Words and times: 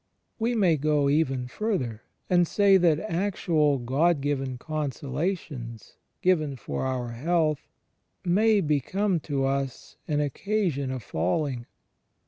We 0.39 0.55
may 0.55 0.77
go 0.77 1.09
even 1.11 1.45
further, 1.45 2.01
and 2.27 2.47
say 2.47 2.75
that 2.77 2.99
actual 3.01 3.77
God 3.77 4.19
given 4.19 4.57
consolations, 4.57 5.95
given 6.23 6.55
"for 6.55 6.83
our 6.87 7.11
health," 7.11 7.67
may 8.25 8.61
"become 8.61 9.19
to 9.29 9.45
us 9.45 9.97
an 10.07 10.19
occasion 10.19 10.89
of 10.89 11.03
falling." 11.03 11.67